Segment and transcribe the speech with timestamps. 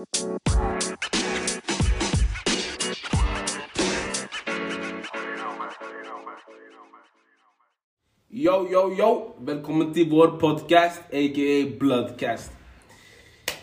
[0.00, 0.06] Yo,
[8.72, 9.34] yo, yo!
[9.44, 12.48] Velkommen til vår podkast, aka Bloodcast.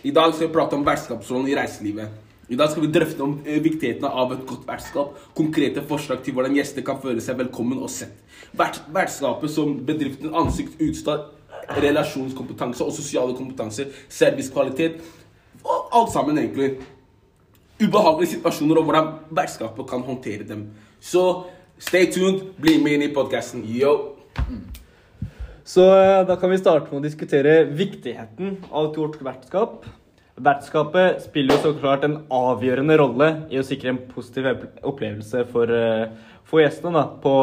[0.06, 2.14] I dag skal vi prate om vertskapsrollen i reiselivet.
[2.54, 6.38] I dag skal vi drøfte om eh, viktigheten av et godt vertskap, konkrete forslag til
[6.38, 8.14] hvordan gjester kan føle seg velkommen og sett.
[8.54, 11.32] Vert, vertskapet som bedriftens ansikt, utstad,
[11.82, 15.02] relasjonskompetanse og sosiale kompetanse, servicekvalitet
[15.92, 16.78] alt sammen, egentlig.
[17.78, 20.68] Ubehagelige situasjoner og hvordan vertskapet kan håndtere dem.
[21.00, 21.46] Så
[21.78, 23.62] stay tuned, bli med inn i podkasten.
[23.70, 23.94] Yo!
[25.68, 29.84] Så eh, da kan vi starte med å diskutere viktigheten av et godt vertskap.
[30.38, 34.48] Vertskapet spiller jo så klart en avgjørende rolle i å sikre en positiv
[34.86, 36.08] opplevelse for, eh,
[36.48, 36.94] for gjestene.
[36.94, 37.34] da, På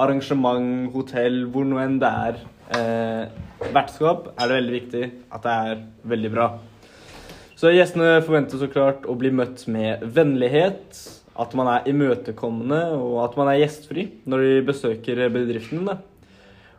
[0.00, 2.40] arrangement, hotell, hvor nå enn det er
[2.74, 3.28] eh,
[3.72, 6.48] vertskap, er det veldig viktig at det er veldig bra.
[7.62, 10.96] Så gjestene forventer så klart å bli møtt med vennlighet,
[11.38, 15.84] at man er imøtekommende og at man er gjestfri når de besøker bedriften.
[15.86, 16.00] din.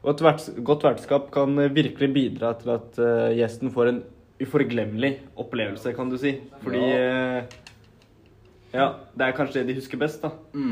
[0.04, 4.02] Og et verts godt vertskap kan virkelig bidra til at eh, gjesten får en
[4.44, 6.36] uforglemmelig opplevelse, kan du si.
[6.66, 7.48] Fordi eh,
[8.74, 10.32] Ja, det er kanskje det de husker best, da.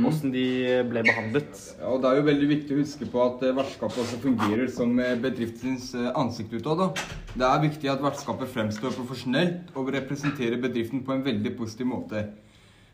[0.09, 0.44] Åssen de
[0.89, 1.52] ble behandlet.
[1.77, 4.71] Ja, og Det er jo veldig viktig å huske på at eh, vertskapet også fungerer
[4.73, 6.97] som eh, bedriftens eh, ansikt utad.
[7.35, 12.23] Det er viktig at vertskapet fremstår profesjonelt og representerer bedriften på en veldig positiv måte.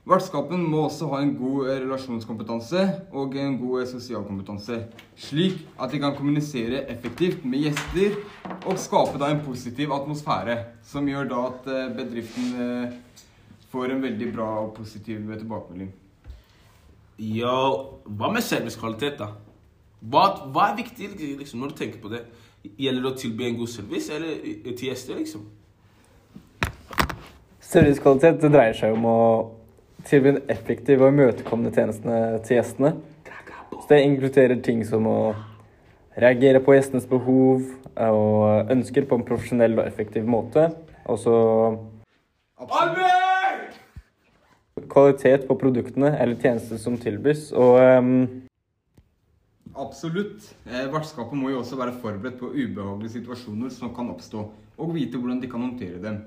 [0.07, 2.83] Vertskapen må også ha en god relasjonskompetanse
[3.15, 4.81] og en god sosialkompetanse,
[5.19, 8.19] slik at de kan kommunisere effektivt med gjester
[8.57, 11.67] og skape da en positiv atmosfære, som gjør da at
[11.99, 12.95] bedriften
[13.77, 15.91] får en veldig bra og positiv tilbakemelding.
[17.17, 17.57] Ja,
[18.05, 19.31] hva med servicekvalitet, da?
[20.05, 22.23] Hva, hva er viktig liksom, når du tenker på det?
[22.77, 25.47] Gjelder det å tilby en god service eller eh, til gjester, liksom?
[27.67, 29.19] Servicekvalitet det dreier seg om å
[30.07, 32.93] tilby en effektiv og imøtekommende tjenestene til gjestene.
[33.73, 35.19] Så det inkluderer ting som å
[36.17, 37.65] reagere på gjestenes behov
[37.97, 40.69] og ønsker på en profesjonell og effektiv måte.
[41.09, 41.35] Og så
[44.97, 47.51] kvalitet på produktene eller tjenestene som tilbys.
[47.53, 48.47] Og Um
[49.77, 50.55] Absolutt.
[50.65, 54.47] Eh, Vertskapet må jo også være forberedt på ubehagelige situasjoner som kan oppstå,
[54.77, 56.17] og vite hvordan de kan håndtere dem.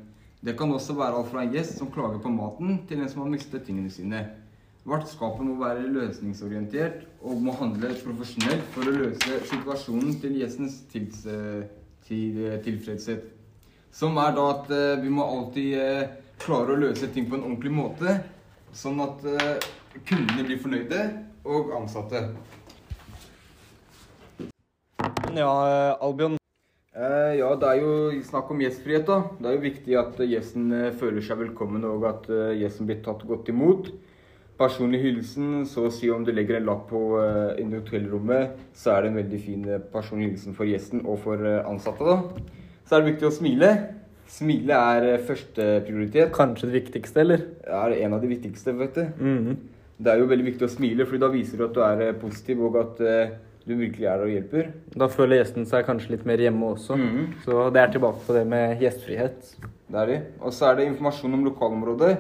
[0.41, 3.25] Det kan også være alt fra en gjest som klager på maten, til en som
[3.25, 4.23] har mistet tingene sine.
[4.87, 11.27] Vertskapet må være løsningsorientert og må handle profesjonelt for å løse situasjonen til gjestens tils,
[11.27, 11.67] eh,
[12.07, 13.27] til, eh, tilfredshet.
[13.93, 16.09] Som er da at eh, vi må alltid
[16.39, 18.23] klare å løse ting på en ordentlig måte,
[18.77, 19.71] sånn at eh,
[20.07, 21.05] kundene blir fornøyde,
[21.45, 22.27] og ansatte.
[25.35, 25.55] ja,
[26.01, 26.37] Albion.
[26.91, 29.23] Eh, ja, det er jo snakk om gjestfrihet, da.
[29.39, 32.89] Det er jo viktig at eh, gjesten eh, føler seg velkommen, og at eh, gjesten
[32.89, 33.93] blir tatt godt imot.
[34.61, 39.07] Personlig hilsen, så å si om du legger en lapp på eh, hotellrommet, så er
[39.07, 42.59] det en veldig fin eh, personlig hilsen for gjesten og for eh, ansatte, da.
[42.85, 43.71] Så er det viktig å smile.
[44.31, 46.31] Smile er eh, førsteprioritet.
[46.37, 47.45] Kanskje det viktigste, eller?
[47.67, 49.05] Ja, Det er en av de viktigste, vet du.
[49.19, 49.57] Mhm.
[50.01, 52.15] Det er jo veldig viktig å smile, for da viser du at du er eh,
[52.17, 53.35] positiv, og at eh,
[53.67, 54.71] du virkelig er der og hjelper.
[54.97, 56.97] Da føler gjesten seg kanskje litt mer hjemme også.
[56.97, 57.27] Mhm.
[57.45, 59.51] Så det er tilbake på det med gjestfrihet.
[59.91, 60.21] Det er det.
[60.41, 62.15] Og så er det informasjon om lokalområdet.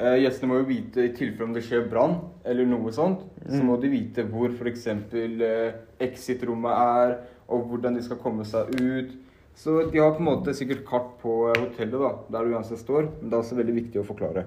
[0.00, 2.16] Eh, gjestene må jo vite i tilfelle om det skjer brann
[2.48, 3.22] eller noe sånt.
[3.46, 4.86] Så må de vite hvor f.eks.
[4.88, 7.16] Eh, exit-rommet er,
[7.50, 9.10] og hvordan de skal komme seg ut.
[9.58, 12.80] Så de har på en måte sikkert kart på eh, hotellet da, der du uansett
[12.80, 14.46] står, men det er også veldig viktig å forklare.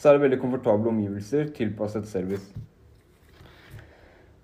[0.00, 2.46] Så er det veldig komfortable omgivelser, tilpasset service.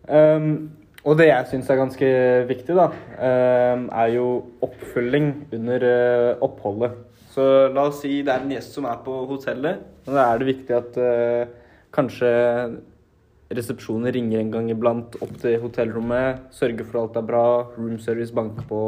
[0.07, 0.69] Um,
[1.07, 2.09] og det jeg syns er ganske
[2.51, 4.27] viktig, da, um, er jo
[4.67, 6.99] oppfølging under uh, oppholdet.
[7.33, 9.81] Så la oss si det er en gjest som er på hotellet.
[10.07, 12.31] og Da er det viktig at uh, kanskje
[13.55, 16.49] resepsjonen ringer en gang iblant opp til hotellrommet.
[16.55, 17.45] Sørger for alt er bra.
[17.77, 18.81] Room service banker på.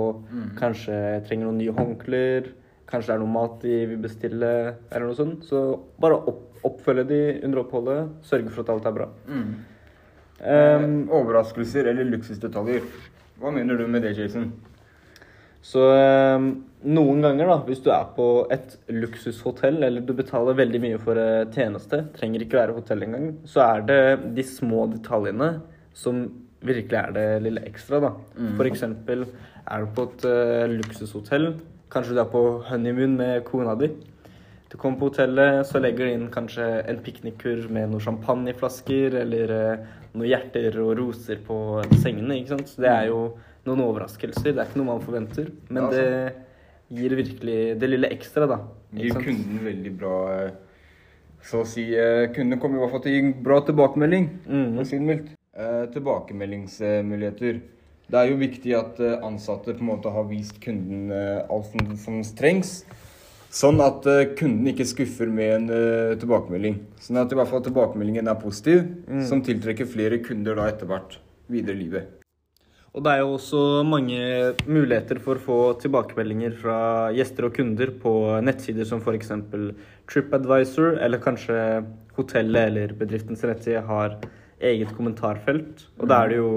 [0.58, 2.50] Kanskje jeg trenger noen nye håndklær.
[2.88, 4.52] Kanskje det er noe mat de vil bestille,
[4.90, 5.44] eller noe sånt.
[5.44, 5.60] Så
[6.00, 8.14] bare opp, oppfølge de under oppholdet.
[8.24, 9.10] Sørge for at alt er bra.
[9.28, 9.50] Mm.
[10.38, 12.86] Um, overraskelser eller luksusdetaljer.
[13.38, 14.52] Hva mener du med det, Jason?
[15.64, 16.48] Så eh,
[16.88, 21.18] noen ganger, da, hvis du er på et luksushotell, eller du betaler veldig mye for
[21.18, 24.02] eh, tjeneste, trenger ikke være hotell engang, så er det
[24.36, 25.56] de små detaljene
[25.98, 26.28] som
[26.66, 28.12] virkelig er det lille ekstra, da.
[28.58, 29.26] For eksempel
[29.68, 31.50] er du på et eh, luksushotell,
[31.92, 33.90] kanskje du er på honeymoon med kona di.
[34.68, 39.52] Du kommer på hotellet, så legger de inn kanskje en piknikkur med noen champagneflasker eller
[39.54, 41.56] eh, noen hjerter og roser på
[42.02, 42.36] sengene.
[42.36, 42.68] ikke sant?
[42.68, 43.22] Så det er jo
[43.68, 44.52] noen overraskelser.
[44.52, 45.50] Det er ikke noe man forventer.
[45.68, 46.36] Men Ja, det,
[46.98, 48.62] gir virkelig det lille ekstra, da.
[48.96, 50.52] Gir kunden veldig bra eh,
[51.44, 51.82] Så å si
[52.34, 54.30] Kunden kommer i hvert fall til å gi en bra tilbakemelding.
[54.48, 54.70] mm.
[54.78, 55.34] For sin si.
[55.58, 57.60] Eh, tilbakemeldingsmuligheter.
[58.08, 61.72] Det er jo viktig at eh, ansatte på en måte har vist kunden eh, alt
[61.72, 62.84] som, som trengs.
[63.50, 66.78] Sånn at eh, kunden ikke skuffer med en uh, tilbakemelding.
[67.00, 68.84] Sånn at i hvert fall tilbakemeldingen er positiv,
[69.28, 71.16] som tiltrekker flere kunder da etter hvert
[71.48, 72.17] videre i livet.
[72.96, 74.18] Og det er jo også mange
[74.64, 76.78] muligheter for å få tilbakemeldinger fra
[77.14, 78.12] gjester og kunder på
[78.44, 79.32] nettsider som f.eks.
[80.08, 81.58] TripAdvisor, eller kanskje
[82.16, 84.16] hotellet eller bedriftens nettside har
[84.58, 85.84] eget kommentarfelt.
[86.00, 86.50] Og da er det jo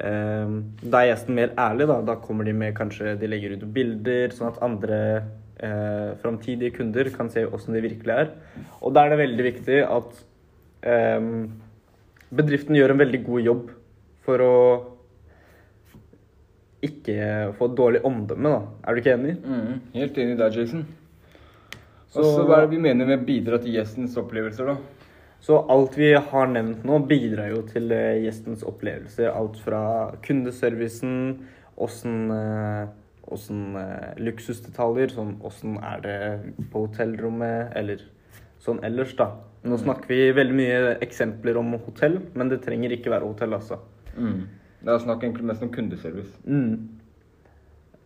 [0.00, 2.00] eh, Da er gjesten mer ærlig, da.
[2.10, 7.14] Da kommer de med kanskje De legger ut bilder, sånn at andre eh, framtidige kunder
[7.14, 8.32] kan se åssen de virkelig er.
[8.82, 10.24] Og da er det veldig viktig at
[10.82, 11.34] eh,
[12.30, 13.68] bedriften gjør en veldig god jobb
[14.26, 14.56] for å
[16.82, 18.62] ikke få dårlig omdømme, da.
[18.88, 19.36] Er du ikke enig?
[19.94, 20.86] Helt enig der, Jason.
[22.10, 24.76] Så- Og så hva er det vi mener med bidra til gjestens opplevelser, da?
[25.40, 29.30] Så alt vi har nevnt nå, bidrar jo til eh, gjestens opplevelser.
[29.34, 31.46] Alt fra kundeservicen,
[31.78, 32.88] åssen eh,
[33.30, 38.00] åssen eh, luksusdetaljer, sånn åssen er det på hotellrommet, eller
[38.58, 39.30] sånn ellers, da.
[39.64, 43.78] Nå snakker vi veldig mye eksempler om hotell, men det trenger ikke være hotell, altså.
[44.80, 46.32] Det er snakk egentlig mest om kundeservice.
[46.44, 46.88] Mm.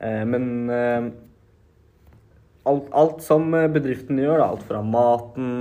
[0.02, 1.10] Eh, men eh,
[2.70, 5.52] alt, alt som bedriften gjør, da, alt fra maten,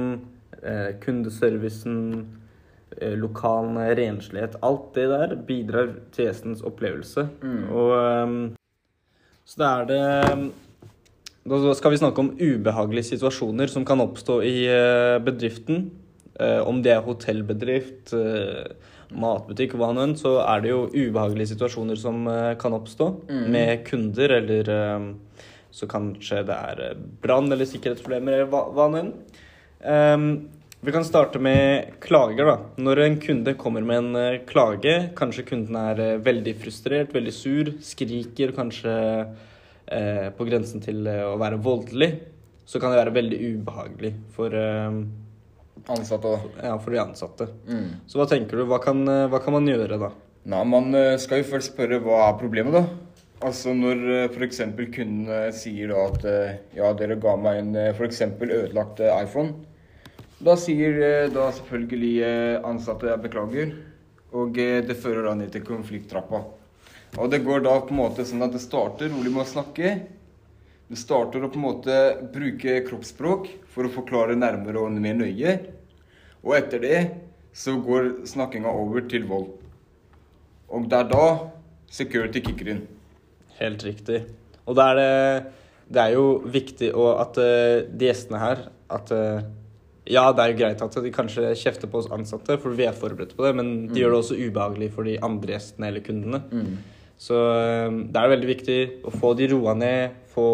[0.63, 2.01] eh, kundeservicen,
[2.97, 7.27] eh, lokalene, renslighet Alt det der bidrar til gjestens opplevelse.
[7.69, 8.59] Og eh,
[9.43, 10.51] så da er det
[11.43, 15.89] Da skal vi snakke om ubehagelige situasjoner som kan oppstå i eh, bedriften.
[16.39, 18.71] Eh, om det er hotellbedrift, eh,
[19.19, 23.09] matbutikk, hva nå enn, så er det jo ubehagelige situasjoner som eh, kan oppstå
[23.53, 25.07] med kunder, eller eh,
[25.73, 29.15] så kanskje det er eh, brann eller sikkerhetsproblemer, eller hva, hva nå enn.
[29.83, 30.27] Um,
[30.83, 32.55] vi kan starte med klager, da.
[32.83, 38.51] Når en kunde kommer med en klage, kanskje kunden er veldig frustrert, veldig sur, skriker
[38.55, 38.95] kanskje
[39.87, 42.09] eh, på grensen til å være voldelig,
[42.67, 44.99] så kan det være veldig ubehagelig for, eh,
[45.91, 46.43] Ansatte òg.
[46.63, 47.47] ja, for de ansatte.
[48.07, 48.65] Så hva tenker du?
[48.69, 50.11] Hva kan, eh, hva kan man gjøre da?
[50.45, 52.85] Nei, Man eh, skal jo først spørre hva er problemet, da.
[53.43, 54.61] Altså Når f.eks.
[54.95, 58.21] kunden eh, sier da at eh, ja, dere ga meg en f.eks.
[58.39, 59.53] ødelagt eh, iPhone.
[60.43, 63.75] Da sier eh, da selvfølgelig eh, ansatte jeg beklager,
[64.33, 66.43] og eh, det fører da ned til konflikttrappa.
[67.19, 69.91] Og det går da på en måte sånn at det starter rolig med å snakke.
[70.93, 71.93] Det starter å på en måte
[72.29, 75.55] bruke kroppsspråk for å forklare nærmere og mer nøye.
[76.45, 76.99] Og etter det
[77.57, 79.47] så går snakkinga over til vold.
[80.69, 81.25] Og det er da
[81.89, 82.85] security kicker inn.
[83.57, 84.21] Helt riktig.
[84.69, 85.09] Og da er det,
[85.97, 89.49] det er jo viktig at eh, de gjestene her at eh,
[90.13, 92.93] Ja, det er jo greit at de kanskje kjefter på oss ansatte, for vi er
[92.93, 96.41] forberedt på det, men de gjør det også ubehagelig for de andre gjestene eller kundene.
[97.23, 98.77] Så eh, det er veldig viktig
[99.07, 100.47] å få de roa ned, få,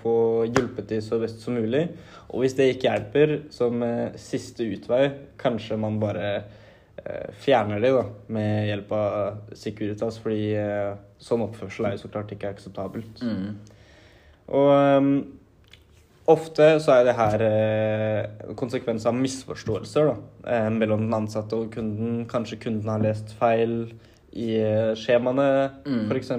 [0.00, 0.14] få
[0.48, 1.86] hjulpet de så best som mulig.
[2.32, 5.04] Og hvis det ikke hjelper, som eh, siste utvei,
[5.38, 11.86] kanskje man bare eh, fjerner de da, med hjelp av Securitas, fordi eh, sånn oppførsel
[11.86, 13.22] er jo så klart ikke akseptabelt.
[14.46, 15.12] Og um,
[16.30, 20.18] ofte så er det her eh, konsekvens av misforståelser da,
[20.74, 22.24] mellom den ansatte og kunden.
[22.30, 23.78] Kanskje kunden har lest feil
[24.36, 25.48] i eh, skjemaene,
[25.86, 26.04] Mm.
[26.12, 26.30] f.eks.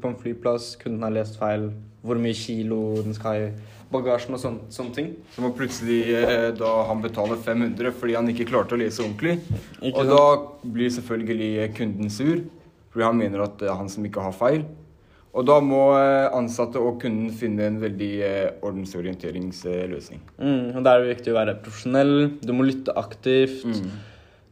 [0.00, 0.76] på en flyplass.
[0.80, 1.70] Kunden har lest feil
[2.02, 3.50] hvor mye kilo den skal ha i
[3.90, 5.08] bagasjen og sånne, sånne ting.
[5.34, 9.40] Så må plutselig eh, da han betaler 500 fordi han ikke klarte å lese ordentlig.
[9.82, 10.14] Ikke og sant?
[10.14, 12.44] da blir selvfølgelig eh, kunden sur,
[12.94, 14.62] fordi han mener at det er han som ikke har feil.
[15.30, 20.20] Og da må eh, ansatte og kunden finne en veldig eh, ordensorienteringsløsning.
[20.40, 23.66] Mm, og Da er det viktig å være profesjonell, du må lytte aktivt.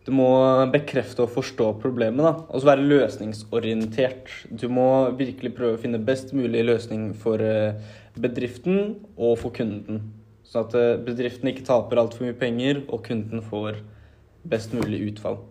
[0.09, 0.31] Du må
[0.73, 2.31] bekrefte og forstå problemet, da.
[2.49, 4.31] og så være løsningsorientert.
[4.49, 4.87] Du må
[5.19, 7.77] virkelig prøve å finne best mulig løsning for eh,
[8.17, 10.07] bedriften og for kunden.
[10.49, 13.83] Sånn at eh, bedriften ikke taper altfor mye penger, og kunden får
[14.49, 15.43] best mulig utfall.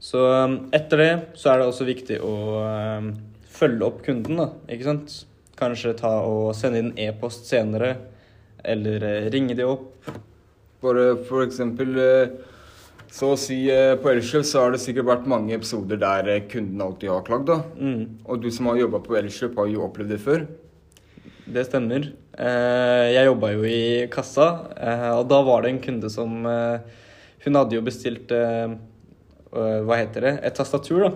[0.00, 2.34] Så um, etter det så er det også viktig å
[3.58, 4.52] følge opp kunden, da.
[4.72, 5.22] Ikke sant?
[5.58, 7.96] Kanskje ta og sende inn e-post senere,
[8.64, 10.08] eller eh, ringe de opp.
[10.80, 12.38] Bare for eksempel eh,
[13.10, 16.42] Så å si eh, på Elkjøp så har det sikkert vært mange episoder der eh,
[16.50, 17.46] kunden alltid har klagd.
[17.48, 17.62] da.
[17.80, 20.44] Mm, Og du som har jobba på Elkjøp, har jo opplevd det før.
[21.48, 22.10] det stemmer.
[22.36, 24.48] Eh, jeg jobba jo i kassa,
[25.16, 30.32] og da var det en kunde som Hun hadde jo bestilt Hva heter det?
[30.44, 31.10] Et tastatur, da.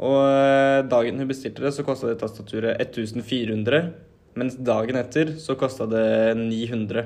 [0.00, 3.92] Og eh, dagen hun bestilte det, så kosta det tastaturet 1400.
[4.34, 7.04] Mens dagen etter så kosta det 900.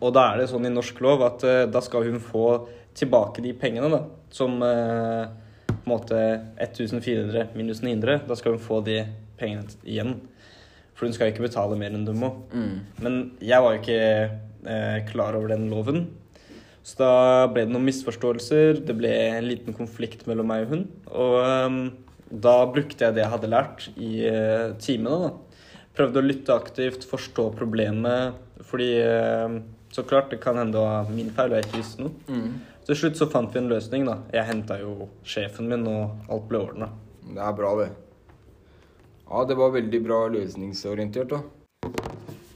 [0.00, 1.42] Og da er det sånn i norsk lov at
[1.74, 2.46] da skal hun få
[2.98, 4.02] tilbake de pengene, da.
[4.34, 5.24] Som eh,
[5.70, 6.20] på en måte
[6.62, 8.24] 1400 minus 900.
[8.28, 9.02] Da skal hun få de
[9.40, 10.16] pengene igjen.
[10.94, 12.30] For hun skal ikke betale mer enn du må.
[13.02, 14.02] Men jeg var jo ikke
[14.70, 16.06] eh, klar over den loven.
[16.84, 17.12] Så da
[17.50, 18.82] ble det noen misforståelser.
[18.84, 20.82] Det ble en liten konflikt mellom meg og hun.
[21.10, 21.78] Og ehm,
[22.28, 25.30] da brukte jeg det jeg hadde lært i eh, timene.
[25.30, 25.80] da.
[25.94, 28.36] Prøvde å lytte aktivt, forstå problemet.
[28.68, 29.56] Fordi eh,
[29.94, 32.14] så klart, det kan hende det var min feil, og jeg ikke visste noe.
[32.84, 34.04] Til slutt så fant vi en løsning.
[34.04, 34.18] da.
[34.32, 36.90] Jeg henta jo sjefen min, og alt ble ordna.
[37.24, 37.90] Det er bra, det.
[39.24, 41.40] Ja, det var veldig bra løsningsorientert, da.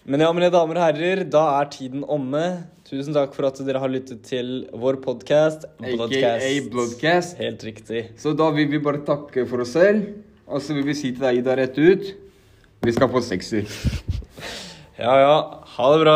[0.08, 2.44] Men ja, mine damer og herrer, da er tiden omme.
[2.88, 5.66] Tusen takk for at dere har lyttet til vår podkast.
[5.80, 7.36] Bloodcast.
[7.40, 8.04] Helt riktig.
[8.20, 10.06] Så da vil vi bare takke for oss selv.
[10.48, 12.06] Og så vil vi si til deg Ida rett ut
[12.84, 13.68] Vi skal få sekser.
[14.98, 15.34] Ja ja,
[15.76, 16.14] ha det bra.